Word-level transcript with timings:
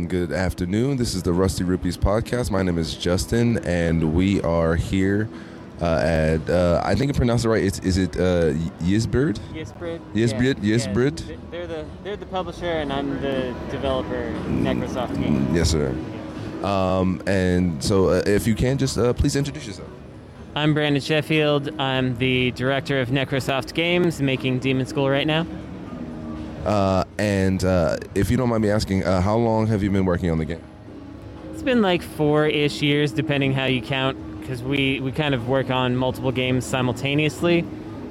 and 0.00 0.08
good 0.08 0.32
afternoon. 0.32 0.96
This 0.96 1.14
is 1.14 1.22
the 1.22 1.32
Rusty 1.32 1.62
Rupees 1.62 1.98
podcast. 1.98 2.50
My 2.50 2.62
name 2.62 2.78
is 2.78 2.94
Justin, 2.94 3.58
and 3.66 4.14
we 4.14 4.40
are 4.40 4.74
here 4.74 5.28
uh, 5.82 6.00
at 6.02 6.48
uh, 6.48 6.80
I 6.82 6.94
think 6.94 7.14
I 7.14 7.16
pronounced 7.16 7.44
it 7.44 7.50
right. 7.50 7.62
It's, 7.62 7.80
is 7.80 7.98
it 7.98 8.16
uh, 8.16 8.54
Yisbird? 8.80 9.38
Yisbrid. 9.52 10.00
Yisbrid, 10.14 10.56
Yeah, 10.62 10.76
Yisbrid. 10.76 11.28
yeah. 11.28 11.36
They're 11.50 11.66
the 11.66 11.84
they're 12.02 12.16
the 12.16 12.24
publisher, 12.26 12.64
and 12.64 12.90
I'm 12.90 13.20
the 13.20 13.54
developer. 13.70 14.32
Necrosoft 14.48 15.20
Games. 15.20 15.54
Yes, 15.54 15.70
sir. 15.70 15.94
Um, 16.64 17.22
and 17.26 17.82
so, 17.84 18.08
uh, 18.08 18.22
if 18.24 18.46
you 18.46 18.54
can, 18.54 18.78
just 18.78 18.96
uh, 18.96 19.12
please 19.12 19.36
introduce 19.36 19.66
yourself. 19.66 19.88
I'm 20.54 20.72
Brandon 20.72 21.02
Sheffield. 21.02 21.78
I'm 21.78 22.16
the 22.16 22.52
director 22.52 23.02
of 23.02 23.10
Necrosoft 23.10 23.74
Games, 23.74 24.22
making 24.22 24.60
Demon 24.60 24.86
School 24.86 25.10
right 25.10 25.26
now. 25.26 25.46
Uh, 26.64 27.04
and 27.18 27.64
uh, 27.64 27.96
if 28.14 28.30
you 28.30 28.36
don't 28.36 28.48
mind 28.48 28.62
me 28.62 28.70
asking, 28.70 29.04
uh, 29.04 29.20
how 29.20 29.36
long 29.36 29.66
have 29.66 29.82
you 29.82 29.90
been 29.90 30.04
working 30.04 30.30
on 30.30 30.38
the 30.38 30.44
game? 30.44 30.62
It's 31.52 31.62
been 31.62 31.82
like 31.82 32.02
four-ish 32.02 32.82
years, 32.82 33.12
depending 33.12 33.52
how 33.52 33.66
you 33.66 33.82
count, 33.82 34.40
because 34.40 34.62
we 34.62 35.00
we 35.00 35.12
kind 35.12 35.34
of 35.34 35.48
work 35.48 35.70
on 35.70 35.96
multiple 35.96 36.32
games 36.32 36.64
simultaneously. 36.64 37.64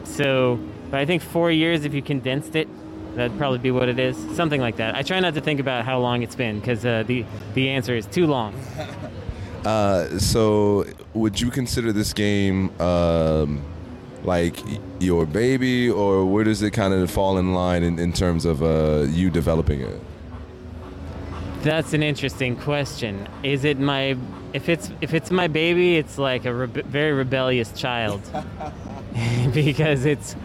So, 0.04 0.60
but 0.92 1.00
I 1.00 1.06
think 1.06 1.22
four 1.22 1.52
years 1.52 1.86
if 1.86 1.94
you 1.94 2.02
condensed 2.02 2.56
it. 2.56 2.68
That'd 3.16 3.38
probably 3.40 3.58
be 3.58 3.72
what 3.72 3.90
it 3.90 4.00
is, 4.00 4.16
something 4.36 4.62
like 4.62 4.78
that. 4.78 4.96
I 4.96 5.02
try 5.02 5.20
not 5.20 5.34
to 5.34 5.42
think 5.42 5.60
about 5.60 5.84
how 5.84 6.00
long 6.00 6.22
it's 6.22 6.36
been 6.36 6.60
because 6.60 6.86
uh, 6.86 7.04
the 7.08 7.26
the 7.56 7.70
answer 7.70 7.96
is 7.96 8.06
too 8.06 8.28
long. 8.28 8.54
Uh, 9.66 10.18
so, 10.18 10.86
would 11.14 11.42
you 11.42 11.52
consider 11.52 11.92
this 11.92 12.14
game 12.14 12.70
um, 12.80 13.62
like 14.30 14.58
your 15.00 15.26
baby, 15.26 15.90
or 15.90 16.24
where 16.24 16.44
does 16.44 16.62
it 16.62 16.72
kind 16.72 16.94
of 16.94 17.10
fall 17.10 17.40
in 17.40 17.52
line 17.52 17.82
in, 17.82 17.98
in 17.98 18.14
terms 18.14 18.46
of 18.46 18.62
uh, 18.62 19.08
you 19.10 19.32
developing 19.32 19.82
it? 19.82 20.00
That's 21.64 21.94
an 21.94 22.04
interesting 22.04 22.56
question. 22.56 23.28
Is 23.42 23.66
it 23.66 23.80
my 23.80 24.16
if 24.54 24.70
it's 24.70 24.92
if 25.02 25.16
it's 25.16 25.32
my 25.32 25.48
baby, 25.48 25.98
it's 25.98 26.20
like 26.20 26.46
a 26.46 26.50
rebe- 26.50 26.86
very 26.86 27.12
rebellious 27.12 27.72
child 27.74 28.22
because 29.54 30.06
it's 30.06 30.36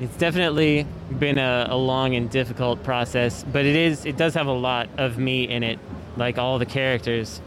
it's 0.00 0.16
definitely 0.16 0.86
been 1.18 1.38
a, 1.38 1.66
a 1.70 1.76
long 1.76 2.14
and 2.14 2.30
difficult 2.30 2.84
process, 2.84 3.44
but 3.52 3.66
it 3.66 3.74
is 3.74 4.06
it 4.06 4.16
does 4.16 4.34
have 4.34 4.46
a 4.46 4.58
lot 4.68 4.88
of 4.96 5.18
me 5.18 5.48
in 5.48 5.62
it. 5.64 5.80
Like 6.16 6.38
all 6.38 6.58
the 6.60 6.66
characters 6.66 7.40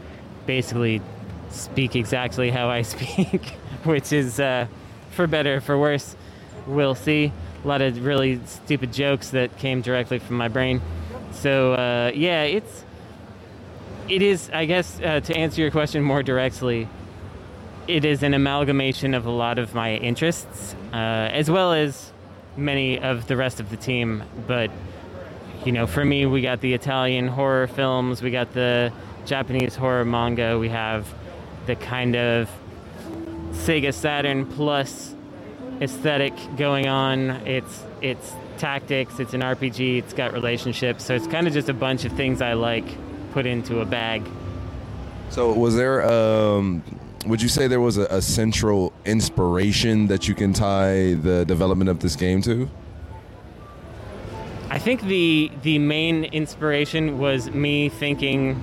basically 0.44 1.00
speak 1.50 1.96
exactly 1.96 2.50
how 2.50 2.68
I 2.68 2.82
speak, 2.94 3.42
which 3.84 4.12
is 4.12 4.38
uh, 4.38 4.66
for 5.12 5.26
better 5.26 5.56
or 5.56 5.60
for 5.60 5.78
worse. 5.78 6.16
We'll 6.66 6.94
see. 6.94 7.32
A 7.64 7.68
lot 7.68 7.80
of 7.80 8.04
really 8.04 8.40
stupid 8.46 8.92
jokes 8.92 9.30
that 9.30 9.56
came 9.58 9.82
directly 9.82 10.18
from 10.18 10.36
my 10.36 10.48
brain. 10.48 10.80
So 11.32 11.74
uh, 11.74 12.10
yeah, 12.14 12.42
it's 12.42 12.84
it 14.08 14.22
is. 14.22 14.50
I 14.52 14.64
guess 14.64 15.00
uh, 15.00 15.20
to 15.20 15.36
answer 15.36 15.60
your 15.60 15.70
question 15.70 16.02
more 16.02 16.22
directly, 16.22 16.88
it 17.86 18.04
is 18.04 18.22
an 18.22 18.34
amalgamation 18.34 19.14
of 19.14 19.26
a 19.26 19.30
lot 19.30 19.58
of 19.58 19.74
my 19.74 19.94
interests, 19.94 20.74
uh, 20.92 20.96
as 20.96 21.50
well 21.50 21.72
as 21.72 22.12
many 22.56 22.98
of 22.98 23.26
the 23.26 23.36
rest 23.36 23.60
of 23.60 23.70
the 23.70 23.76
team. 23.76 24.24
But 24.46 24.70
you 25.64 25.72
know, 25.72 25.86
for 25.86 26.04
me, 26.04 26.26
we 26.26 26.42
got 26.42 26.60
the 26.60 26.74
Italian 26.74 27.28
horror 27.28 27.68
films, 27.68 28.22
we 28.22 28.30
got 28.30 28.52
the 28.52 28.92
Japanese 29.24 29.76
horror 29.76 30.04
manga, 30.04 30.58
we 30.58 30.68
have 30.68 31.06
the 31.66 31.76
kind 31.76 32.16
of 32.16 32.50
Sega 33.52 33.94
Saturn 33.94 34.46
plus 34.46 35.14
aesthetic 35.80 36.34
going 36.56 36.88
on. 36.88 37.30
It's 37.46 37.84
it's 38.00 38.32
tactics, 38.58 39.18
it's 39.18 39.34
an 39.34 39.40
RPG, 39.40 39.98
it's 39.98 40.12
got 40.12 40.32
relationships, 40.32 41.04
so 41.04 41.14
it's 41.14 41.26
kind 41.26 41.46
of 41.46 41.52
just 41.52 41.68
a 41.68 41.74
bunch 41.74 42.04
of 42.04 42.12
things 42.12 42.40
I 42.40 42.52
like 42.52 42.84
put 43.32 43.46
into 43.46 43.80
a 43.80 43.84
bag. 43.84 44.22
So, 45.30 45.52
was 45.52 45.76
there? 45.76 46.08
Um, 46.08 46.82
would 47.26 47.40
you 47.40 47.48
say 47.48 47.68
there 47.68 47.80
was 47.80 47.98
a, 47.98 48.04
a 48.06 48.20
central 48.20 48.92
inspiration 49.04 50.08
that 50.08 50.28
you 50.28 50.34
can 50.34 50.52
tie 50.52 51.14
the 51.14 51.44
development 51.46 51.88
of 51.88 52.00
this 52.00 52.16
game 52.16 52.42
to? 52.42 52.68
I 54.70 54.78
think 54.78 55.02
the 55.02 55.50
the 55.62 55.78
main 55.78 56.24
inspiration 56.24 57.18
was 57.18 57.50
me 57.50 57.88
thinking 57.88 58.60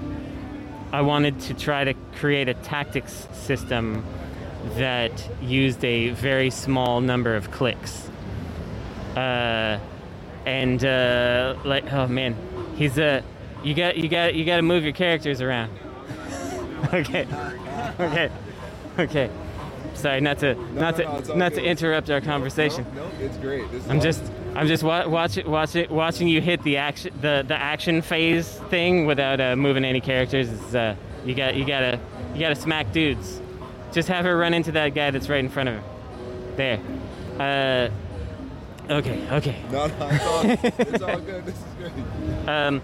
I 0.91 1.01
wanted 1.01 1.39
to 1.41 1.53
try 1.53 1.83
to 1.83 1.93
create 2.15 2.49
a 2.49 2.55
tactics 2.55 3.27
system 3.31 4.03
that 4.75 5.29
used 5.41 5.83
a 5.83 6.09
very 6.09 6.49
small 6.49 7.01
number 7.01 7.35
of 7.35 7.51
clicks. 7.51 8.09
Uh, 9.15 9.79
and 10.45 10.83
uh, 10.83 11.55
like, 11.63 11.91
oh 11.91 12.07
man, 12.07 12.35
he's 12.75 12.97
a 12.97 13.23
you 13.63 13.73
got 13.73 13.97
you 13.97 14.07
got 14.07 14.35
you 14.35 14.45
got 14.45 14.57
to 14.57 14.61
move 14.61 14.83
your 14.83 14.93
characters 14.93 15.41
around. 15.41 15.71
okay, 16.93 17.27
okay, 17.99 18.31
okay. 18.97 19.29
Sorry, 19.93 20.21
not 20.21 20.39
to 20.39 20.55
not 20.73 20.97
no, 20.97 21.03
to 21.03 21.31
all 21.31 21.35
not 21.35 21.53
to 21.53 21.63
interrupt 21.63 22.09
our 22.09 22.21
conversation. 22.21 22.85
No, 22.95 23.09
it's 23.19 23.37
great. 23.37 23.69
This 23.71 23.83
is 23.83 23.89
I'm 23.89 23.99
just 23.99 24.23
I'm 24.55 24.67
just 24.67 24.83
wa- 24.83 25.07
watching 25.07 25.49
watching 25.49 25.89
watching 25.89 26.27
you 26.27 26.39
hit 26.41 26.63
the 26.63 26.77
action 26.77 27.13
the, 27.21 27.43
the 27.45 27.55
action 27.55 28.01
phase 28.01 28.47
thing 28.69 29.05
without 29.05 29.41
uh, 29.41 29.55
moving 29.55 29.83
any 29.83 29.99
characters. 29.99 30.49
Is, 30.49 30.75
uh, 30.75 30.95
you 31.25 31.35
got 31.35 31.55
you 31.55 31.65
gotta 31.65 31.99
you 32.33 32.39
gotta 32.39 32.55
smack 32.55 32.93
dudes. 32.93 33.41
Just 33.91 34.07
have 34.07 34.25
her 34.25 34.37
run 34.37 34.53
into 34.53 34.71
that 34.73 34.89
guy 34.89 35.11
that's 35.11 35.29
right 35.29 35.39
in 35.39 35.49
front 35.49 35.69
of 35.69 35.75
her. 35.75 35.83
There. 36.55 36.79
Uh, 37.39 37.89
okay. 38.93 39.27
Okay. 39.31 39.55
No, 39.71 39.87
no, 39.87 40.09
it's 40.09 40.25
all, 40.25 40.41
it's 40.43 41.03
all 41.03 41.19
good. 41.19 41.45
This 41.45 41.55
is 41.55 41.63
great. 41.77 42.49
Um, 42.49 42.81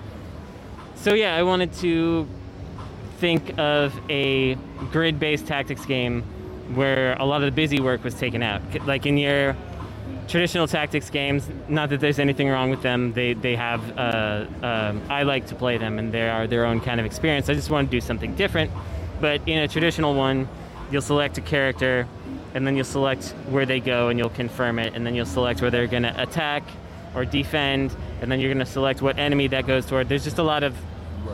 so 0.95 1.13
yeah, 1.13 1.35
I 1.35 1.43
wanted 1.43 1.73
to 1.75 2.27
think 3.19 3.57
of 3.57 3.93
a 4.09 4.55
grid-based 4.91 5.45
tactics 5.47 5.85
game 5.85 6.23
where 6.73 7.13
a 7.13 7.25
lot 7.25 7.41
of 7.41 7.45
the 7.45 7.51
busy 7.51 7.79
work 7.79 8.03
was 8.03 8.15
taken 8.15 8.41
out. 8.41 8.61
Like 8.85 9.05
in 9.05 9.17
your 9.17 9.55
traditional 10.27 10.67
tactics 10.67 11.09
games, 11.09 11.49
not 11.67 11.89
that 11.89 11.99
there's 11.99 12.19
anything 12.19 12.49
wrong 12.49 12.69
with 12.69 12.81
them. 12.81 13.13
They 13.13 13.33
they 13.33 13.55
have. 13.55 13.97
Uh, 13.97 14.45
um 14.63 15.01
I 15.09 15.23
like 15.23 15.47
to 15.47 15.55
play 15.55 15.77
them, 15.77 15.99
and 15.99 16.11
they 16.11 16.29
are 16.29 16.47
their 16.47 16.65
own 16.65 16.81
kind 16.81 16.99
of 16.99 17.05
experience. 17.05 17.49
I 17.49 17.53
just 17.53 17.69
want 17.69 17.89
to 17.89 17.91
do 17.91 18.01
something 18.01 18.35
different. 18.35 18.71
But 19.21 19.41
in 19.47 19.59
a 19.59 19.67
traditional 19.67 20.13
one, 20.15 20.47
you'll 20.91 21.01
select 21.01 21.37
a 21.37 21.41
character, 21.41 22.07
and 22.53 22.65
then 22.65 22.75
you'll 22.75 22.85
select 22.85 23.33
where 23.49 23.65
they 23.65 23.79
go, 23.79 24.09
and 24.09 24.19
you'll 24.19 24.29
confirm 24.29 24.79
it, 24.79 24.93
and 24.93 25.05
then 25.05 25.15
you'll 25.15 25.25
select 25.25 25.61
where 25.61 25.71
they're 25.71 25.87
going 25.87 26.03
to 26.03 26.21
attack 26.21 26.63
or 27.13 27.25
defend, 27.25 27.95
and 28.21 28.31
then 28.31 28.39
you're 28.39 28.53
going 28.53 28.65
to 28.65 28.71
select 28.71 29.01
what 29.01 29.17
enemy 29.17 29.47
that 29.47 29.65
goes 29.65 29.85
toward. 29.85 30.09
There's 30.09 30.23
just 30.23 30.37
a 30.37 30.43
lot 30.43 30.63
of 30.63 30.75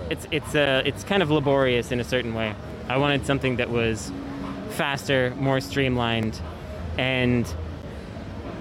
it's 0.09 0.27
it's 0.31 0.55
uh, 0.55 0.83
it's 0.85 1.03
kind 1.03 1.21
of 1.23 1.31
laborious 1.31 1.91
in 1.91 1.99
a 1.99 2.03
certain 2.03 2.33
way. 2.33 2.55
I 2.87 2.97
wanted 2.97 3.25
something 3.25 3.57
that 3.57 3.69
was 3.69 4.11
faster, 4.69 5.33
more 5.37 5.59
streamlined, 5.59 6.39
and 6.97 7.45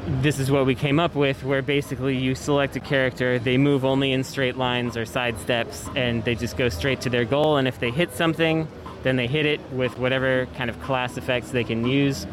this 0.07 0.39
is 0.39 0.51
what 0.51 0.67
we 0.67 0.75
came 0.75 0.99
up 0.99 1.15
with 1.15 1.45
where 1.45 1.63
basically 1.63 2.17
you 2.17 2.35
select 2.35 2.75
a 2.75 2.81
character, 2.81 3.39
they 3.39 3.59
move 3.59 3.85
only 3.85 4.13
in 4.13 4.25
straight 4.25 4.57
lines 4.57 4.97
or 4.97 5.05
side 5.05 5.39
steps, 5.39 5.89
and 5.95 6.25
they 6.25 6.35
just 6.35 6.57
go 6.57 6.69
straight 6.69 7.01
to 7.03 7.11
their 7.11 7.25
goal. 7.25 7.59
And 7.59 7.69
if 7.69 7.79
they 7.79 7.91
hit 7.91 8.13
something, 8.13 8.67
then 9.03 9.17
they 9.17 9.27
hit 9.27 9.47
it 9.47 9.61
with 9.73 9.99
whatever 9.99 10.47
kind 10.57 10.71
of 10.71 10.81
class 10.83 11.17
effects 11.17 11.51
they 11.51 11.65
can 11.65 11.87
use. 11.87 12.27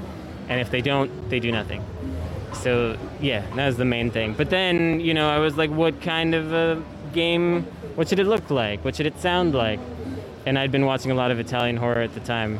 And 0.50 0.62
if 0.62 0.72
they 0.72 0.82
don't, 0.82 1.30
they 1.30 1.40
do 1.40 1.52
nothing. 1.52 1.84
So, 2.54 2.98
yeah, 3.20 3.46
that 3.56 3.68
was 3.68 3.78
the 3.78 3.86
main 3.86 4.12
thing. 4.12 4.34
But 4.34 4.50
then, 4.50 5.00
you 5.00 5.14
know, 5.14 5.30
I 5.30 5.40
was 5.40 5.58
like, 5.58 5.70
what 5.70 6.02
kind 6.02 6.34
of 6.34 6.54
a 6.54 6.82
game, 7.14 7.64
what 7.96 8.08
should 8.08 8.20
it 8.20 8.28
look 8.28 8.50
like? 8.50 8.84
What 8.84 8.96
should 8.96 9.06
it 9.06 9.20
sound 9.20 9.54
like? 9.54 9.80
And 10.46 10.58
I'd 10.58 10.72
been 10.72 10.86
watching 10.86 11.12
a 11.12 11.16
lot 11.16 11.32
of 11.32 11.40
Italian 11.40 11.78
horror 11.78 12.02
at 12.02 12.14
the 12.14 12.22
time, 12.22 12.60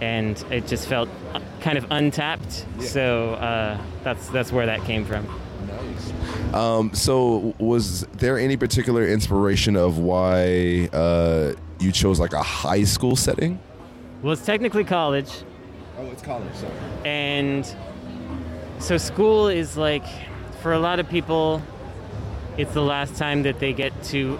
and 0.00 0.42
it 0.50 0.66
just 0.66 0.86
felt 0.86 1.08
kind 1.60 1.78
of 1.78 1.86
untapped. 1.90 2.66
So 2.80 3.34
uh, 3.34 3.80
that's 4.04 4.28
that's 4.28 4.52
where 4.52 4.66
that 4.66 4.82
came 4.84 5.04
from. 5.06 5.26
Nice. 5.66 6.54
Um, 6.54 6.92
so, 6.92 7.54
was 7.58 8.02
there 8.12 8.38
any 8.38 8.58
particular 8.58 9.06
inspiration 9.06 9.76
of 9.76 9.96
why 9.98 10.90
uh, 10.92 11.54
you 11.82 11.92
chose 11.92 12.20
like 12.20 12.32
a 12.32 12.42
high 12.42 12.84
school 12.84 13.16
setting? 13.16 13.58
Well, 14.22 14.32
it's 14.32 14.44
technically 14.44 14.84
college, 14.84 15.30
Oh, 15.98 16.06
it's 16.06 16.22
college. 16.22 16.54
Sorry. 16.54 16.72
and 17.04 17.76
so 18.78 18.96
school 18.96 19.48
is 19.48 19.76
like, 19.76 20.04
for 20.62 20.72
a 20.72 20.78
lot 20.78 20.98
of 21.00 21.08
people, 21.08 21.60
it's 22.56 22.72
the 22.72 22.82
last 22.82 23.16
time 23.16 23.42
that 23.42 23.58
they 23.58 23.72
get 23.72 23.92
to, 24.04 24.38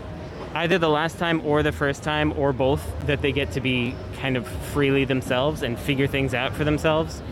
either 0.55 0.79
the 0.79 0.89
last 0.89 1.19
time 1.19 1.44
or 1.44 1.62
the 1.62 1.73
first 1.73 2.03
time 2.03 2.33
or 2.39 2.53
both, 2.53 2.83
that 3.06 3.23
they 3.23 3.33
get 3.33 3.53
to 3.53 3.61
be 3.61 3.94
kind 4.21 4.37
of 4.37 4.47
freely 4.73 5.05
themselves 5.05 5.62
and 5.62 5.79
figure 5.79 6.06
things 6.06 6.35
out 6.35 6.55
for 6.55 6.65
themselves. 6.65 7.23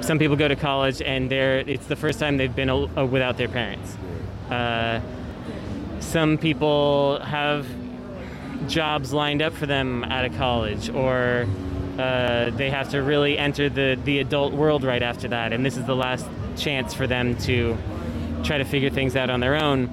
Some 0.00 0.18
people 0.18 0.36
go 0.36 0.48
to 0.48 0.56
college 0.56 1.02
and 1.02 1.30
they're 1.30 1.58
it's 1.60 1.86
the 1.86 1.96
first 1.96 2.18
time 2.20 2.36
they've 2.36 2.54
been 2.54 2.68
a, 2.68 3.04
without 3.06 3.36
their 3.36 3.48
parents. 3.48 3.96
Uh, 4.50 5.00
some 6.00 6.38
people 6.38 7.18
have 7.20 7.66
jobs 8.68 9.12
lined 9.12 9.42
up 9.42 9.52
for 9.52 9.66
them 9.66 10.04
out 10.04 10.24
of 10.24 10.36
college 10.36 10.90
or 10.90 11.46
uh, 11.98 12.50
they 12.50 12.70
have 12.70 12.90
to 12.90 13.02
really 13.02 13.36
enter 13.38 13.68
the, 13.68 13.98
the 14.04 14.20
adult 14.20 14.52
world 14.52 14.84
right 14.84 15.02
after 15.02 15.28
that 15.28 15.52
and 15.52 15.64
this 15.64 15.76
is 15.76 15.84
the 15.86 15.96
last 15.96 16.26
chance 16.56 16.94
for 16.94 17.06
them 17.06 17.36
to 17.36 17.76
try 18.44 18.58
to 18.58 18.64
figure 18.64 18.90
things 18.90 19.16
out 19.16 19.30
on 19.30 19.40
their 19.40 19.56
own 19.56 19.86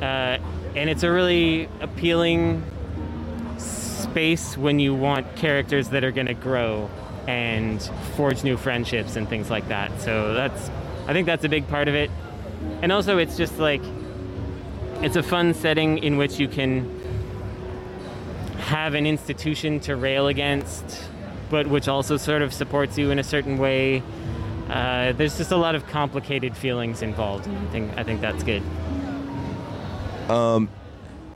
uh, 0.00 0.38
and 0.74 0.88
it's 0.88 1.02
a 1.02 1.10
really 1.10 1.68
appealing 1.80 2.62
space 3.58 4.56
when 4.56 4.78
you 4.78 4.94
want 4.94 5.36
characters 5.36 5.90
that 5.90 6.04
are 6.04 6.10
going 6.10 6.26
to 6.26 6.34
grow 6.34 6.90
and 7.26 7.82
forge 8.16 8.42
new 8.42 8.56
friendships 8.56 9.16
and 9.16 9.28
things 9.28 9.48
like 9.48 9.68
that. 9.68 10.00
So 10.00 10.34
that's 10.34 10.70
I 11.06 11.12
think 11.12 11.26
that's 11.26 11.44
a 11.44 11.48
big 11.48 11.68
part 11.68 11.88
of 11.88 11.94
it. 11.94 12.10
And 12.80 12.92
also 12.92 13.18
it's 13.18 13.36
just 13.36 13.58
like 13.58 13.82
it's 15.02 15.16
a 15.16 15.22
fun 15.22 15.54
setting 15.54 15.98
in 15.98 16.16
which 16.16 16.38
you 16.38 16.48
can 16.48 17.01
have 18.72 18.94
an 18.94 19.06
institution 19.06 19.80
to 19.80 19.96
rail 19.96 20.28
against, 20.28 21.04
but 21.50 21.66
which 21.66 21.88
also 21.88 22.16
sort 22.16 22.40
of 22.40 22.54
supports 22.54 22.96
you 22.96 23.10
in 23.10 23.18
a 23.18 23.22
certain 23.24 23.58
way. 23.58 24.02
Uh, 24.70 25.12
there's 25.12 25.36
just 25.36 25.52
a 25.52 25.56
lot 25.56 25.74
of 25.74 25.86
complicated 25.88 26.56
feelings 26.56 27.02
involved. 27.02 27.46
And 27.46 27.56
I 27.56 27.70
think 27.70 27.98
I 27.98 28.02
think 28.02 28.20
that's 28.20 28.42
good. 28.42 28.62
Um, 30.30 30.68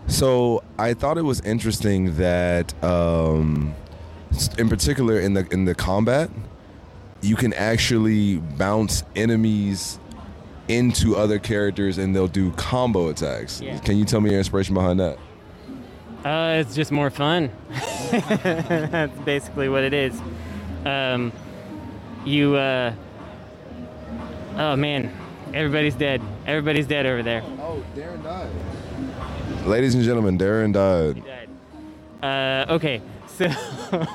So 0.08 0.62
I 0.78 0.94
thought 0.94 1.18
it 1.18 1.24
was 1.24 1.40
interesting 1.40 2.16
that, 2.16 2.72
um, 2.84 3.74
in 4.56 4.68
particular 4.68 5.18
in 5.18 5.34
the 5.34 5.46
in 5.50 5.64
the 5.64 5.74
combat, 5.74 6.30
you 7.22 7.36
can 7.36 7.52
actually 7.52 8.36
bounce 8.36 9.02
enemies 9.16 9.98
into 10.68 11.16
other 11.16 11.38
characters 11.38 11.98
and 11.98 12.14
they'll 12.14 12.28
do 12.28 12.52
combo 12.52 13.08
attacks. 13.08 13.60
Yeah. 13.60 13.78
Can 13.80 13.96
you 13.98 14.04
tell 14.04 14.20
me 14.20 14.30
your 14.30 14.38
inspiration 14.38 14.74
behind 14.74 15.00
that? 15.00 15.18
Uh, 16.26 16.56
it's 16.58 16.74
just 16.74 16.90
more 16.90 17.08
fun. 17.08 17.52
That's 18.10 19.16
basically 19.20 19.68
what 19.68 19.84
it 19.84 19.94
is. 19.94 20.20
Um, 20.84 21.32
you, 22.24 22.56
uh, 22.56 22.92
oh 24.56 24.74
man, 24.74 25.16
everybody's 25.54 25.94
dead. 25.94 26.20
Everybody's 26.44 26.88
dead 26.88 27.06
over 27.06 27.22
there. 27.22 27.44
Oh, 27.60 27.80
Darren 27.94 28.24
died. 28.24 28.50
Ladies 29.66 29.94
and 29.94 30.02
gentlemen, 30.02 30.36
Darren 30.36 30.72
died. 30.72 31.14
He 31.14 31.20
died. 31.20 31.48
Uh, 32.68 32.74
okay, 32.74 33.00
so 33.28 33.46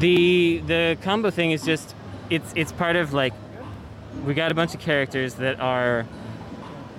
the 0.00 0.58
the 0.66 0.98
combo 1.00 1.30
thing 1.30 1.52
is 1.52 1.64
just 1.64 1.94
it's 2.28 2.52
it's 2.56 2.72
part 2.72 2.96
of 2.96 3.12
like 3.12 3.34
we 4.24 4.34
got 4.34 4.50
a 4.50 4.54
bunch 4.56 4.74
of 4.74 4.80
characters 4.80 5.34
that 5.34 5.60
are 5.60 6.06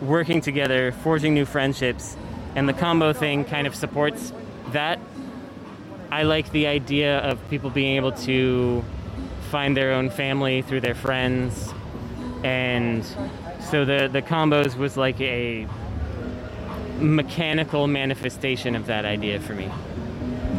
working 0.02 0.40
together, 0.40 0.94
forging 0.94 1.34
new 1.34 1.44
friendships, 1.46 2.16
and 2.58 2.68
the 2.68 2.74
combo 2.74 3.14
thing 3.14 3.46
kind 3.46 3.68
of 3.68 3.76
supports 3.76 4.34
that. 4.72 5.00
I 6.10 6.24
like 6.24 6.52
the 6.52 6.68
idea 6.68 7.20
of 7.20 7.38
people 7.50 7.70
being 7.70 7.98
able 7.98 8.14
to 8.24 8.84
find 9.52 9.78
their 9.78 9.94
own 9.94 10.10
family 10.10 10.64
through 10.64 10.82
their 10.82 10.96
friends, 10.96 11.74
and 12.44 13.06
so 13.60 13.86
the 13.86 14.10
the 14.12 14.24
combos 14.24 14.76
was 14.76 14.98
like 14.98 15.22
a 15.22 15.68
mechanical 17.00 17.88
manifestation 17.88 18.76
of 18.76 18.88
that 18.88 19.06
idea 19.06 19.40
for 19.40 19.54
me. 19.54 19.70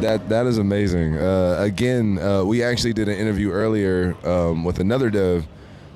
That 0.01 0.29
that 0.29 0.47
is 0.47 0.59
amazing. 0.59 1.19
Uh, 1.19 1.57
again, 1.59 2.19
uh, 2.19 2.45
we 2.45 2.63
actually 2.63 2.93
did 2.93 3.09
an 3.09 3.17
interview 3.17 3.51
earlier 3.51 4.15
um, 4.25 4.65
with 4.65 4.79
another 4.79 5.11
dev 5.11 5.47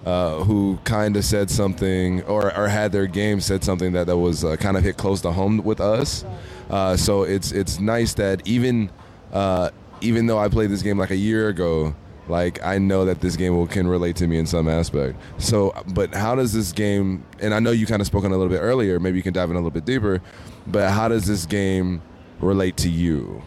uh, 0.04 0.42
who 0.44 0.78
kind 0.84 1.16
of 1.16 1.24
said 1.24 1.50
something, 1.50 2.22
or, 2.24 2.56
or 2.56 2.68
had 2.68 2.92
their 2.92 3.06
game 3.06 3.40
said 3.40 3.62
something 3.62 3.92
that 3.92 4.06
that 4.06 4.16
was 4.16 4.44
uh, 4.44 4.56
kind 4.56 4.76
of 4.76 4.82
hit 4.82 4.96
close 4.96 5.20
to 5.20 5.32
home 5.32 5.58
with 5.58 5.80
us. 5.80 6.24
Uh, 6.70 6.96
so 6.96 7.22
it's 7.22 7.52
it's 7.52 7.78
nice 7.78 8.14
that 8.14 8.46
even 8.46 8.90
uh, 9.32 9.70
even 10.00 10.26
though 10.26 10.38
I 10.38 10.48
played 10.48 10.70
this 10.70 10.82
game 10.82 10.98
like 10.98 11.10
a 11.10 11.16
year 11.16 11.48
ago, 11.48 11.94
like 12.28 12.62
I 12.64 12.78
know 12.78 13.04
that 13.04 13.20
this 13.20 13.36
game 13.36 13.56
will 13.56 13.66
can 13.66 13.86
relate 13.86 14.16
to 14.16 14.26
me 14.26 14.38
in 14.38 14.46
some 14.46 14.68
aspect. 14.68 15.18
So, 15.38 15.72
but 15.94 16.14
how 16.14 16.34
does 16.34 16.52
this 16.52 16.72
game? 16.72 17.24
And 17.40 17.54
I 17.54 17.60
know 17.60 17.70
you 17.70 17.86
kind 17.86 18.00
of 18.00 18.06
spoke 18.06 18.24
on 18.24 18.32
a 18.32 18.36
little 18.36 18.52
bit 18.52 18.60
earlier. 18.60 18.98
Maybe 19.00 19.16
you 19.16 19.22
can 19.22 19.32
dive 19.32 19.50
in 19.50 19.56
a 19.56 19.58
little 19.58 19.70
bit 19.70 19.84
deeper. 19.84 20.20
But 20.66 20.90
how 20.90 21.08
does 21.08 21.26
this 21.26 21.46
game 21.46 22.02
relate 22.40 22.76
to 22.78 22.88
you? 22.88 23.42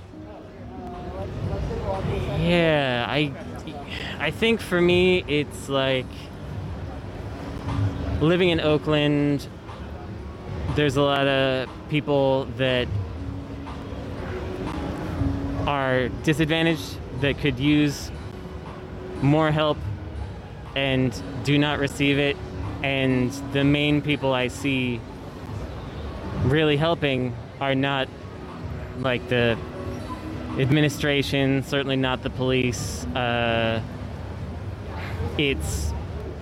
Yeah, 2.40 3.06
I 3.08 3.34
I 4.20 4.32
think 4.32 4.62
for 4.62 4.82
me 4.82 5.24
it's 5.28 5.70
like 5.70 6.06
living 8.22 8.50
in 8.50 8.60
Oakland 8.60 9.48
there's 10.76 10.98
a 10.98 11.02
lot 11.02 11.28
of 11.28 11.70
people 11.90 12.46
that 12.58 12.88
are 15.68 16.10
disadvantaged 16.24 16.98
that 17.22 17.38
could 17.40 17.60
use 17.60 18.12
more 19.22 19.52
help 19.52 19.78
and 20.76 21.22
do 21.44 21.58
not 21.58 21.80
receive 21.80 22.18
it 22.18 22.36
and 22.84 23.32
the 23.54 23.64
main 23.64 24.02
people 24.02 24.34
I 24.34 24.50
see 24.50 25.00
really 26.44 26.78
helping 26.78 27.36
are 27.60 27.74
not 27.74 28.08
like 29.00 29.28
the 29.30 29.58
administration, 30.60 31.64
certainly 31.64 31.96
not 31.96 32.22
the 32.24 32.30
police. 32.30 33.06
Uh, 33.08 33.82
it's 35.38 35.95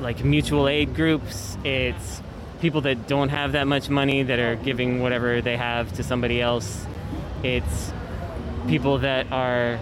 like 0.04 0.24
mutual 0.24 0.68
aid 0.68 0.94
groups. 0.94 1.58
It's 1.64 2.22
people 2.60 2.82
that 2.82 3.08
don't 3.08 3.30
have 3.30 3.54
that 3.54 3.66
much 3.66 3.90
money 3.90 4.24
that 4.24 4.40
are 4.40 4.56
giving 4.56 5.02
whatever 5.02 5.42
they 5.42 5.58
have 5.58 5.92
to 5.94 6.04
somebody 6.04 6.42
else. 6.42 6.86
It's 7.42 7.92
people 8.68 9.00
that 9.00 9.32
are 9.32 9.80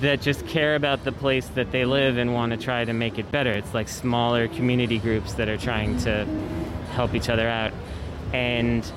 that 0.00 0.22
just 0.22 0.46
care 0.46 0.76
about 0.76 1.04
the 1.04 1.12
place 1.12 1.46
that 1.48 1.70
they 1.70 1.84
live 1.84 2.16
and 2.16 2.32
want 2.32 2.52
to 2.52 2.56
try 2.56 2.84
to 2.84 2.92
make 2.92 3.18
it 3.18 3.30
better. 3.30 3.50
It's 3.50 3.74
like 3.74 3.88
smaller 3.88 4.48
community 4.48 4.98
groups 4.98 5.34
that 5.34 5.48
are 5.48 5.58
trying 5.58 5.98
to 5.98 6.24
help 6.92 7.14
each 7.14 7.28
other 7.28 7.46
out. 7.48 7.72
And 8.32 8.90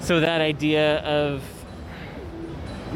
so 0.00 0.20
that 0.20 0.42
idea 0.42 0.98
of 0.98 1.42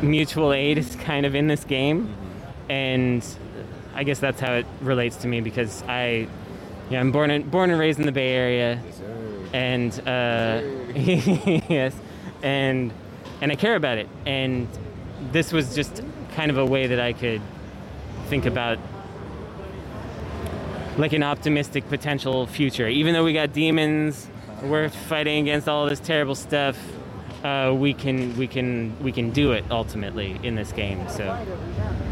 mutual 0.03 0.53
aid 0.53 0.77
is 0.77 0.95
kind 0.97 1.25
of 1.25 1.35
in 1.35 1.47
this 1.47 1.65
game, 1.65 2.09
mm-hmm. 2.09 2.71
and 2.71 3.27
I 3.99 4.05
guess 4.05 4.21
that's 4.21 4.41
how 4.41 4.53
it 4.55 4.67
relates 4.81 5.17
to 5.17 5.29
me 5.29 5.41
because 5.41 5.83
I, 5.89 6.29
yeah, 6.89 7.01
I'm 7.01 7.11
born 7.11 7.33
and 7.33 7.51
born 7.51 7.71
and 7.71 7.81
raised 7.81 7.99
in 7.99 8.07
the 8.07 8.13
Bay 8.13 8.33
Area, 8.33 8.81
and 9.53 9.93
uh, 10.07 10.63
yes, 10.95 11.97
and 12.41 12.93
and 13.41 13.51
I 13.51 13.57
care 13.57 13.75
about 13.75 13.99
it, 13.99 14.09
and 14.25 14.69
this 15.33 15.53
was 15.53 15.75
just 15.75 16.01
kind 16.37 16.49
of 16.49 16.59
a 16.59 16.65
way 16.65 16.87
that 16.87 17.01
I 17.01 17.13
could 17.13 17.43
think 18.29 18.47
about 18.47 18.79
like 20.97 21.13
an 21.13 21.25
optimistic 21.25 21.89
potential 21.89 22.47
future. 22.47 22.87
Even 22.87 23.15
though 23.15 23.25
we 23.25 23.33
got 23.33 23.53
demons, 23.53 24.29
we're 24.63 24.91
fighting 24.91 25.43
against 25.49 25.69
all 25.69 25.87
this 25.87 25.99
terrible 25.99 26.37
stuff. 26.37 26.79
Uh, 27.43 27.75
we 27.77 27.95
can 27.95 28.37
we 28.37 28.47
can 28.47 28.97
we 29.03 29.11
can 29.11 29.33
do 29.33 29.51
it 29.51 29.65
ultimately 29.73 30.39
in 30.45 30.55
this 30.55 30.71
game. 30.71 31.09
So 31.09 31.37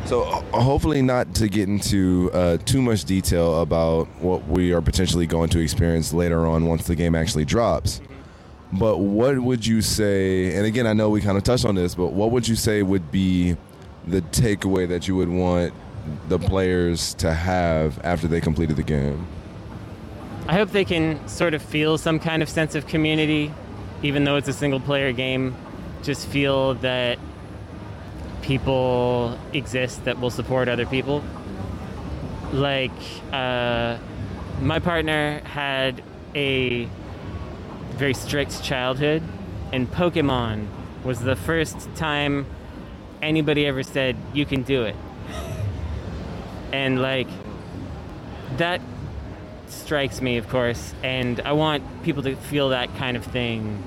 So 0.07 0.23
hopefully 0.53 1.03
not 1.03 1.35
to 1.35 1.49
get 1.49 1.69
into 1.69 2.31
uh, 2.33 2.59
too 2.59 2.81
much 2.81 3.05
detail 3.05 3.61
about 3.61 4.07
what 4.21 4.47
we 4.47 4.73
are 4.73 4.81
potentially 4.81 5.27
going 5.27 5.49
to 5.51 5.59
experience 5.59 6.13
later 6.13 6.47
on 6.47 6.67
once 6.67 6.87
the 6.87 6.95
game 6.95 7.17
actually 7.17 7.45
drops. 7.45 8.01
But 8.73 8.99
what 8.99 9.37
would 9.37 9.67
you 9.67 9.83
say? 9.83 10.55
And 10.57 10.65
again, 10.65 10.87
I 10.87 10.93
know 10.93 11.11
we 11.11 11.21
kind 11.21 11.37
of 11.37 11.43
touched 11.43 11.65
on 11.65 11.75
this, 11.75 11.97
but 11.97 12.13
what 12.13 12.31
would 12.31 12.47
you 12.47 12.55
say 12.55 12.85
would 12.85 13.11
be 13.11 13.57
the 14.07 14.23
takeaway 14.23 14.89
that 14.89 15.09
you 15.09 15.17
would 15.17 15.29
want 15.29 15.75
the 16.29 16.39
players 16.39 17.13
to 17.15 17.33
have 17.33 17.99
after 18.05 18.29
they 18.29 18.41
completed 18.41 18.77
the 18.77 18.85
game? 18.85 19.27
I 20.47 20.55
hope 20.55 20.71
they 20.71 20.85
can 20.85 21.27
sort 21.27 21.53
of 21.53 21.63
feel 21.63 21.99
some 21.99 22.21
kind 22.21 22.45
of 22.45 22.49
sense 22.49 22.77
of 22.77 22.87
community, 22.87 23.53
even 24.05 24.23
though 24.23 24.37
it's 24.37 24.47
a 24.47 24.53
single 24.53 24.79
player 24.79 25.11
game. 25.11 25.57
Just 26.05 26.29
feel 26.29 26.75
that 26.75 27.19
people 28.47 29.37
exist 29.53 30.05
that 30.05 30.21
will 30.21 30.31
support 30.31 30.69
other 30.69 30.87
people. 30.87 31.23
Like, 32.53 32.93
uh, 33.33 33.99
my 34.61 34.79
partner 34.79 35.41
had 35.41 36.01
a 36.33 36.89
very 37.97 38.15
strict 38.15 38.63
childhood, 38.63 39.25
and 39.73 39.91
Pokemon 39.91 40.69
was 41.03 41.21
the 41.21 41.35
first 41.35 41.93
time 41.97 42.47
anybody 43.21 43.67
ever 43.67 43.83
said, 43.83 44.17
You 44.33 44.47
can 44.47 44.63
do 44.63 44.85
it. 44.85 44.95
and, 46.73 47.03
like, 47.03 47.29
that 48.59 48.81
strikes 49.67 50.23
me, 50.23 50.37
of 50.37 50.49
course, 50.49 50.95
and 51.03 51.41
I 51.41 51.51
want 51.51 51.83
people 52.05 52.23
to 52.23 52.37
feel 52.37 52.69
that 52.69 52.95
kind 52.97 53.17
of 53.17 53.25
thing 53.25 53.83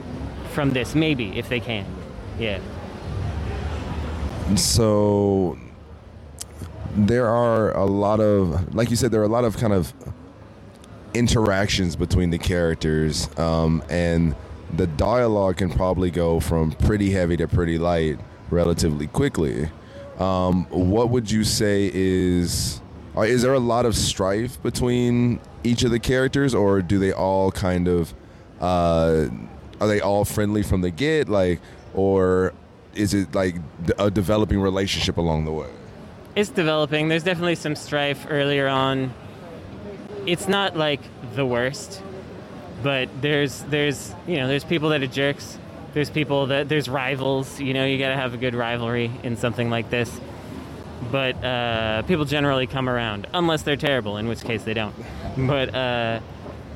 from 0.51 0.71
this, 0.71 0.95
maybe, 0.95 1.39
if 1.39 1.47
they 1.47 1.61
can. 1.61 1.85
Yeah. 2.37 2.59
So 4.55 5.57
there 6.95 7.27
are 7.27 7.71
a 7.77 7.85
lot 7.85 8.19
of, 8.19 8.73
like 8.73 8.89
you 8.89 8.95
said, 8.95 9.11
there 9.11 9.21
are 9.21 9.25
a 9.25 9.29
lot 9.29 9.45
of 9.45 9.57
kind 9.57 9.73
of 9.73 9.93
interactions 11.13 11.95
between 11.95 12.29
the 12.29 12.37
characters, 12.37 13.29
um, 13.37 13.83
and 13.89 14.35
the 14.75 14.87
dialogue 14.87 15.57
can 15.57 15.69
probably 15.69 16.11
go 16.11 16.39
from 16.39 16.71
pretty 16.71 17.11
heavy 17.11 17.37
to 17.37 17.47
pretty 17.47 17.77
light 17.77 18.19
relatively 18.49 19.07
quickly. 19.07 19.69
Um, 20.19 20.65
what 20.69 21.09
would 21.09 21.31
you 21.31 21.43
say 21.43 21.89
is, 21.93 22.81
is 23.17 23.41
there 23.41 23.53
a 23.53 23.59
lot 23.59 23.85
of 23.85 23.95
strife 23.95 24.61
between 24.61 25.39
each 25.63 25.83
of 25.83 25.91
the 25.91 25.99
characters, 25.99 26.53
or 26.53 26.81
do 26.81 26.99
they 26.99 27.11
all 27.11 27.51
kind 27.51 27.87
of, 27.87 28.13
uh, 28.59 29.27
are 29.79 29.87
they 29.87 30.01
all 30.01 30.25
friendly 30.25 30.63
from 30.63 30.81
the 30.81 30.91
get, 30.91 31.29
like, 31.29 31.59
or 31.93 32.53
is 32.95 33.13
it 33.13 33.33
like 33.33 33.55
a 33.97 34.09
developing 34.09 34.59
relationship 34.59 35.17
along 35.17 35.45
the 35.45 35.51
way? 35.51 35.69
It's 36.35 36.49
developing. 36.49 37.07
There's 37.07 37.23
definitely 37.23 37.55
some 37.55 37.75
strife 37.75 38.25
earlier 38.29 38.67
on. 38.67 39.13
It's 40.25 40.47
not 40.47 40.77
like 40.77 41.01
the 41.35 41.45
worst, 41.45 42.01
but 42.83 43.09
there's 43.21 43.61
there's 43.63 44.13
you 44.27 44.37
know 44.37 44.47
there's 44.47 44.63
people 44.63 44.89
that 44.89 45.01
are 45.01 45.07
jerks. 45.07 45.57
There's 45.93 46.09
people 46.09 46.47
that 46.47 46.69
there's 46.69 46.87
rivals. 46.87 47.59
You 47.59 47.73
know 47.73 47.85
you 47.85 47.97
got 47.97 48.09
to 48.09 48.15
have 48.15 48.33
a 48.33 48.37
good 48.37 48.55
rivalry 48.55 49.11
in 49.23 49.37
something 49.37 49.69
like 49.69 49.89
this. 49.89 50.19
But 51.11 51.43
uh, 51.43 52.01
people 52.03 52.25
generally 52.25 52.67
come 52.67 52.89
around 52.89 53.27
unless 53.33 53.63
they're 53.63 53.77
terrible, 53.77 54.17
in 54.17 54.27
which 54.27 54.41
case 54.41 54.63
they 54.63 54.73
don't. 54.73 54.95
But 55.37 55.73
uh, 55.73 56.19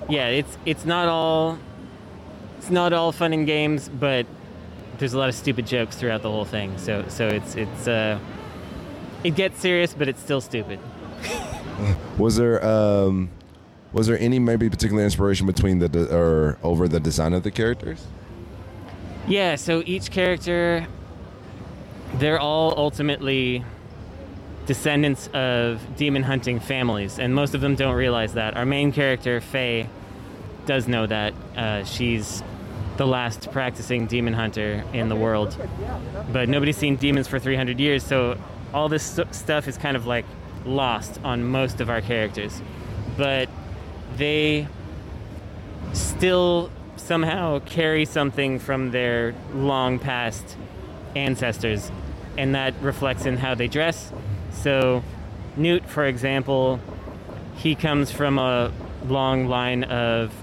yeah, 0.10 0.28
it's 0.30 0.58
it's 0.66 0.86
not 0.86 1.08
all 1.08 1.60
it's 2.58 2.70
not 2.70 2.94
all 2.94 3.12
fun 3.12 3.34
and 3.34 3.46
games, 3.46 3.90
but 3.90 4.26
there's 4.98 5.14
a 5.14 5.18
lot 5.18 5.30
of 5.30 5.36
stupid 5.36 5.68
jokes 5.68 5.96
throughout 5.96 6.22
the 6.22 6.32
whole 6.32 6.46
thing. 6.46 6.78
So 6.78 7.06
so 7.08 7.28
it's 7.28 7.56
it's 7.56 7.88
uh, 7.88 8.20
it 9.24 9.36
gets 9.36 9.60
serious, 9.60 9.94
but 9.94 10.08
it's 10.08 10.22
still 10.22 10.42
stupid. 10.42 10.80
Was 12.18 12.36
there 12.36 12.64
um, 12.66 13.30
was 13.94 14.08
there 14.08 14.20
any 14.20 14.40
maybe 14.40 14.70
particular 14.70 15.04
inspiration 15.04 15.46
between 15.46 15.80
the 15.80 15.88
de- 15.88 16.16
or 16.16 16.58
over 16.64 16.88
the 16.88 17.00
design 17.00 17.34
of 17.34 17.44
the 17.44 17.52
characters? 17.52 18.06
Yeah, 19.28 19.56
so 19.56 19.84
each 19.86 20.12
character, 20.12 20.88
they're 22.16 22.40
all 22.40 22.74
ultimately 22.76 23.64
descendants 24.66 25.28
of 25.34 25.82
demon 25.96 26.24
hunting 26.24 26.60
families, 26.60 27.20
and 27.20 27.34
most 27.36 27.54
of 27.54 27.62
them 27.62 27.76
don't 27.76 27.96
realize 27.96 28.34
that. 28.34 28.58
Our 28.58 28.66
main 28.66 28.92
character, 28.92 29.40
Faye, 29.40 29.88
does 30.66 30.88
know 30.88 31.06
that. 31.06 31.34
Uh, 31.56 31.84
she's 31.84 32.42
the 32.98 33.08
last 33.08 33.52
practicing 33.52 34.06
demon 34.06 34.34
hunter 34.34 34.84
in 34.94 35.10
the 35.10 35.16
world, 35.16 35.58
but 36.32 36.48
nobody's 36.48 36.78
seen 36.78 36.96
demons 36.96 37.28
for 37.28 37.40
300 37.40 37.80
years, 37.80 38.04
so 38.04 38.38
all 38.74 38.90
this 38.90 39.04
st- 39.04 39.34
stuff 39.34 39.68
is 39.68 39.78
kind 39.78 39.96
of 39.98 40.06
like 40.06 40.26
lost 40.66 41.20
on 41.24 41.44
most 41.44 41.82
of 41.82 41.90
our 41.90 42.02
characters. 42.02 42.62
But 43.18 43.50
they 44.18 44.68
still 45.94 46.72
somehow 46.96 47.60
carry 47.60 48.06
something 48.06 48.60
from 48.60 48.92
their 48.92 49.34
long 49.54 50.00
past 50.00 50.58
ancestors, 51.16 51.92
and 52.38 52.56
that 52.56 52.74
reflects 52.82 53.26
in 53.26 53.38
how 53.38 53.56
they 53.56 53.68
dress. 53.68 54.12
So, 54.52 55.04
Newt, 55.56 55.86
for 55.88 56.06
example, 56.06 56.80
he 57.56 57.76
comes 57.76 58.12
from 58.12 58.40
a 58.40 58.72
long 59.08 59.48
line 59.48 59.84
of 59.84 60.34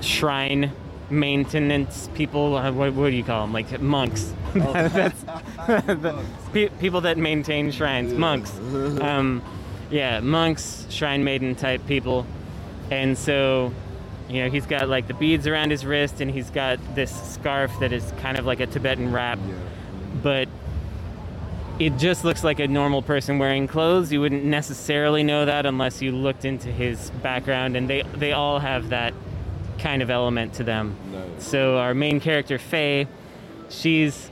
shrine 0.00 0.72
maintenance 1.10 2.08
people. 2.14 2.56
uh, 2.56 2.72
What, 2.72 2.94
what 2.94 3.10
do 3.10 3.16
you 3.16 3.24
call 3.24 3.42
them? 3.42 3.52
Like 3.52 3.80
monks. 3.80 4.32
That's 4.54 5.20
the, 5.22 6.24
pe- 6.52 6.68
people 6.80 7.00
that 7.02 7.18
maintain 7.18 7.70
shrines. 7.70 8.12
Monks. 8.12 8.56
Um, 9.00 9.42
yeah, 9.90 10.20
monks, 10.20 10.86
shrine 10.90 11.24
maiden 11.24 11.54
type 11.54 11.86
people. 11.86 12.26
And 12.90 13.16
so, 13.16 13.72
you 14.28 14.42
know, 14.42 14.50
he's 14.50 14.66
got 14.66 14.88
like 14.88 15.06
the 15.08 15.14
beads 15.14 15.46
around 15.46 15.70
his 15.70 15.84
wrist, 15.84 16.20
and 16.20 16.30
he's 16.30 16.50
got 16.50 16.78
this 16.94 17.12
scarf 17.32 17.72
that 17.80 17.92
is 17.92 18.12
kind 18.20 18.38
of 18.38 18.46
like 18.46 18.60
a 18.60 18.66
Tibetan 18.66 19.12
wrap. 19.12 19.38
But 20.22 20.48
it 21.78 21.96
just 21.96 22.24
looks 22.24 22.44
like 22.44 22.60
a 22.60 22.68
normal 22.68 23.02
person 23.02 23.38
wearing 23.38 23.66
clothes. 23.66 24.12
You 24.12 24.20
wouldn't 24.20 24.44
necessarily 24.44 25.22
know 25.22 25.44
that 25.44 25.66
unless 25.66 26.00
you 26.00 26.12
looked 26.12 26.44
into 26.44 26.68
his 26.68 27.10
background, 27.22 27.76
and 27.76 27.88
they 27.90 28.02
they 28.14 28.32
all 28.32 28.58
have 28.60 28.90
that 28.90 29.12
kind 29.78 30.02
of 30.02 30.10
element 30.10 30.54
to 30.54 30.64
them. 30.64 30.96
So 31.38 31.78
our 31.78 31.94
main 31.94 32.20
character 32.20 32.58
Faye, 32.58 33.06
she's 33.68 34.30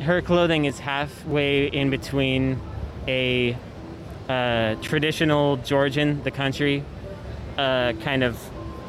her 0.00 0.22
clothing 0.22 0.64
is 0.64 0.78
halfway 0.78 1.66
in 1.66 1.90
between 1.90 2.60
a 3.06 3.56
uh, 4.28 4.76
traditional 4.76 5.56
Georgian, 5.58 6.22
the 6.22 6.30
country, 6.30 6.84
uh, 7.58 7.92
kind 7.94 8.22
of 8.22 8.38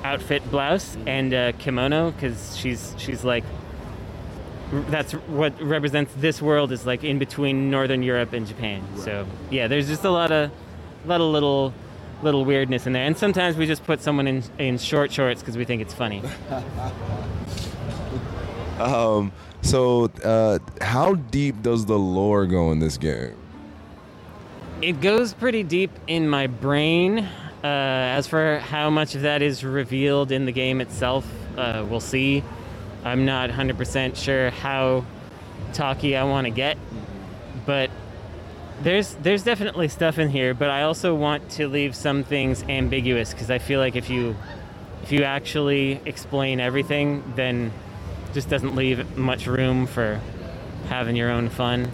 outfit 0.04 0.50
blouse 0.50 0.98
and 1.06 1.34
a 1.34 1.54
kimono 1.54 2.10
because 2.12 2.58
she's 2.58 2.96
she's 2.98 3.24
like 3.24 3.44
that's 4.90 5.12
what 5.12 5.62
represents 5.62 6.12
this 6.18 6.42
world 6.42 6.72
is 6.72 6.86
like 6.86 7.04
in 7.04 7.20
between 7.20 7.70
northern 7.70 8.02
Europe 8.02 8.34
and 8.34 8.48
Japan. 8.48 8.82
So 8.98 9.28
yeah, 9.50 9.68
there's 9.68 9.88
just 9.88 10.06
a 10.06 10.10
lot 10.10 10.32
of 10.32 10.50
a 11.04 11.08
lot 11.08 11.20
of 11.20 11.28
little 11.28 11.74
little 12.24 12.46
weirdness 12.46 12.88
in 12.88 12.94
there, 12.94 13.06
and 13.06 13.18
sometimes 13.18 13.58
we 13.58 13.66
just 13.66 13.84
put 13.84 14.02
someone 14.02 14.28
in 14.28 14.44
in 14.60 14.78
short 14.78 15.12
shorts 15.12 15.42
because 15.42 15.58
we 15.58 15.66
think 15.66 15.82
it's 15.82 15.94
funny. 15.94 16.22
Um, 18.82 19.32
so 19.62 20.06
uh, 20.24 20.60
how 20.82 21.14
deep 21.14 21.62
does 21.62 21.86
the 21.86 22.00
lore 22.00 22.46
go 22.46 22.72
in 22.72 22.80
this 22.80 22.98
game? 22.98 23.36
It 24.82 25.02
goes 25.02 25.34
pretty 25.34 25.64
deep 25.64 25.92
in 26.08 26.28
my 26.28 26.48
brain. 26.48 27.20
Uh, 27.64 27.68
as 27.68 28.26
for 28.26 28.58
how 28.58 28.90
much 28.90 29.14
of 29.14 29.22
that 29.22 29.44
is 29.44 29.64
revealed 29.64 30.32
in 30.32 30.46
the 30.46 30.52
game 30.52 30.82
itself, 30.82 31.32
uh, 31.58 31.86
we'll 31.88 32.00
see. 32.00 32.44
I'm 33.04 33.26
not 33.26 33.52
100% 33.52 34.16
sure 34.16 34.50
how 34.50 35.06
talky 35.74 36.18
I 36.18 36.24
want 36.24 36.46
to 36.46 36.52
get, 36.52 36.78
but 37.68 37.92
there's 38.84 39.16
there's 39.16 39.44
definitely 39.44 39.88
stuff 39.88 40.18
in 40.20 40.30
here. 40.30 40.54
But 40.54 40.70
I 40.70 40.84
also 40.84 41.16
want 41.16 41.50
to 41.52 41.68
leave 41.68 41.96
some 41.96 42.24
things 42.24 42.64
ambiguous 42.64 43.32
because 43.32 43.50
I 43.50 43.60
feel 43.60 43.80
like 43.80 43.96
if 43.96 44.10
you 44.10 44.36
if 45.04 45.12
you 45.12 45.24
actually 45.24 46.00
explain 46.06 46.60
everything, 46.60 47.24
then 47.36 47.72
it 48.30 48.34
just 48.34 48.50
doesn't 48.50 48.76
leave 48.76 49.18
much 49.18 49.48
room 49.48 49.88
for 49.88 50.20
having 50.88 51.16
your 51.16 51.30
own 51.30 51.50
fun. 51.50 51.92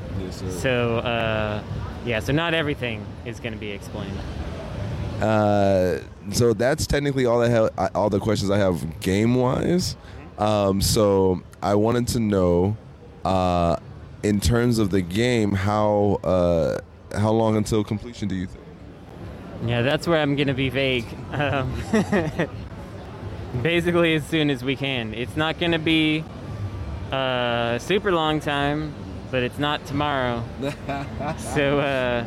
So 0.50 0.98
uh, 0.98 1.64
yeah, 2.06 2.20
so 2.20 2.34
not 2.34 2.54
everything 2.54 3.06
is 3.26 3.40
going 3.40 3.54
to 3.54 3.60
be 3.60 3.72
explained. 3.72 4.18
Uh, 5.22 6.00
so 6.32 6.54
that's 6.54 6.86
technically 6.86 7.26
all 7.26 7.42
I 7.42 7.50
have. 7.50 7.70
All 7.96 8.10
the 8.10 8.20
questions 8.20 8.52
I 8.52 8.58
have 8.58 9.00
game 9.00 9.36
wise. 9.36 9.96
Um, 10.38 10.82
so 10.82 11.42
I 11.64 11.74
wanted 11.74 12.08
to 12.10 12.20
know, 12.20 12.78
uh, 13.26 13.78
in 14.28 14.42
terms 14.42 14.78
of 14.78 14.90
the 14.90 15.02
game, 15.02 15.54
how 15.54 16.20
uh, 16.24 16.80
how 17.18 17.32
long 17.32 17.56
until 17.56 17.84
completion 17.84 18.28
do 18.28 18.36
you 18.36 18.46
think? 18.46 18.64
Yeah, 19.66 19.82
that's 19.82 20.06
where 20.06 20.22
I'm 20.22 20.36
going 20.36 20.50
to 20.50 20.54
be 20.54 20.70
vague. 20.70 21.06
Um, 21.32 21.74
basically, 23.64 24.16
as 24.16 24.26
soon 24.26 24.50
as 24.50 24.64
we 24.64 24.76
can. 24.76 25.14
It's 25.14 25.36
not 25.36 25.60
going 25.60 25.72
to 25.72 25.80
be 25.80 26.24
a 27.12 27.80
super 27.82 28.12
long 28.12 28.40
time, 28.40 28.94
but 29.32 29.44
it's 29.44 29.58
not 29.58 29.86
tomorrow. 29.86 30.44
so 31.38 31.80
uh, 31.80 32.26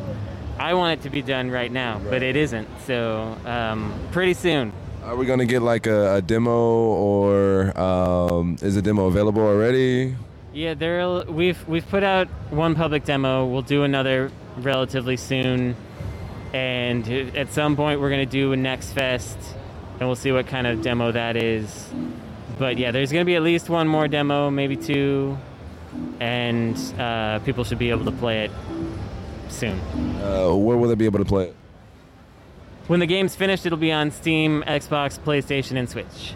I 0.59 0.73
want 0.73 0.99
it 0.99 1.03
to 1.03 1.09
be 1.09 1.21
done 1.21 1.51
right 1.51 1.71
now, 1.71 2.01
but 2.09 2.23
it 2.23 2.35
isn't. 2.35 2.67
So 2.85 3.37
um, 3.45 3.93
pretty 4.11 4.33
soon. 4.33 4.73
Are 5.03 5.15
we 5.15 5.25
gonna 5.25 5.47
get 5.47 5.63
like 5.63 5.87
a, 5.87 6.17
a 6.17 6.21
demo, 6.21 6.51
or 6.51 7.75
um, 7.79 8.57
is 8.61 8.75
the 8.75 8.83
demo 8.83 9.07
available 9.07 9.41
already? 9.41 10.15
Yeah, 10.53 10.73
there. 10.73 11.23
We've 11.25 11.65
we've 11.65 11.87
put 11.87 12.03
out 12.03 12.27
one 12.49 12.75
public 12.75 13.05
demo. 13.05 13.45
We'll 13.45 13.61
do 13.61 13.83
another 13.83 14.31
relatively 14.57 15.15
soon, 15.15 15.77
and 16.53 17.07
at 17.09 17.53
some 17.53 17.77
point 17.77 18.01
we're 18.01 18.09
gonna 18.09 18.25
do 18.25 18.51
a 18.51 18.57
next 18.57 18.91
fest, 18.91 19.37
and 19.99 20.09
we'll 20.09 20.17
see 20.17 20.33
what 20.33 20.47
kind 20.47 20.67
of 20.67 20.81
demo 20.81 21.13
that 21.13 21.37
is. 21.37 21.89
But 22.59 22.77
yeah, 22.77 22.91
there's 22.91 23.13
gonna 23.13 23.23
be 23.23 23.35
at 23.35 23.43
least 23.43 23.69
one 23.69 23.87
more 23.87 24.09
demo, 24.09 24.49
maybe 24.49 24.75
two, 24.75 25.37
and 26.19 26.77
uh, 26.99 27.39
people 27.39 27.63
should 27.63 27.79
be 27.79 27.89
able 27.89 28.03
to 28.03 28.11
play 28.11 28.43
it 28.43 28.51
soon. 29.47 29.79
Uh, 30.21 30.53
where 30.53 30.75
will 30.75 30.89
they 30.89 30.95
be 30.95 31.05
able 31.05 31.19
to 31.19 31.25
play 31.25 31.45
it? 31.45 31.55
When 32.87 32.99
the 32.99 33.07
game's 33.07 33.37
finished, 33.37 33.65
it'll 33.65 33.77
be 33.77 33.93
on 33.93 34.11
Steam, 34.11 34.65
Xbox, 34.67 35.17
PlayStation, 35.17 35.77
and 35.77 35.89
Switch. 35.89 36.35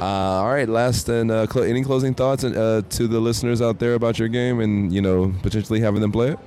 Uh, 0.00 0.04
all 0.04 0.48
right, 0.48 0.68
last 0.68 1.08
and 1.08 1.30
uh, 1.30 1.46
clo- 1.48 1.62
any 1.62 1.82
closing 1.82 2.14
thoughts 2.14 2.44
uh, 2.44 2.82
to 2.88 3.08
the 3.08 3.18
listeners 3.18 3.60
out 3.60 3.80
there 3.80 3.94
about 3.94 4.18
your 4.18 4.28
game, 4.28 4.60
and 4.60 4.92
you 4.92 5.02
know 5.02 5.34
potentially 5.42 5.80
having 5.80 6.00
them 6.00 6.12
play 6.12 6.28
it. 6.30 6.38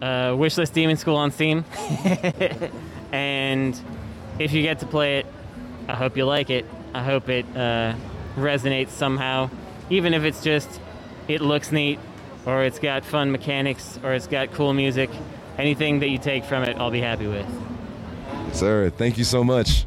uh, 0.00 0.30
Wishlist 0.36 0.72
Demon 0.74 0.96
School 0.96 1.16
on 1.16 1.32
Steam. 1.32 1.64
and 3.12 3.78
if 4.38 4.52
you 4.52 4.62
get 4.62 4.78
to 4.78 4.86
play 4.86 5.18
it, 5.18 5.26
I 5.88 5.94
hope 5.96 6.16
you 6.16 6.24
like 6.24 6.50
it. 6.50 6.66
I 6.94 7.02
hope 7.02 7.28
it 7.28 7.46
uh, 7.56 7.94
resonates 8.36 8.90
somehow, 8.90 9.50
even 9.90 10.14
if 10.14 10.22
it's 10.22 10.42
just 10.42 10.68
it 11.26 11.40
looks 11.40 11.72
neat, 11.72 11.98
or 12.46 12.62
it's 12.62 12.78
got 12.78 13.04
fun 13.04 13.32
mechanics, 13.32 13.98
or 14.04 14.14
it's 14.14 14.28
got 14.28 14.52
cool 14.52 14.72
music. 14.72 15.10
Anything 15.58 15.98
that 15.98 16.10
you 16.10 16.18
take 16.18 16.44
from 16.44 16.62
it, 16.62 16.76
I'll 16.76 16.92
be 16.92 17.00
happy 17.00 17.26
with. 17.26 17.46
Sir, 18.52 18.90
thank 18.90 19.18
you 19.18 19.24
so 19.24 19.42
much. 19.42 19.84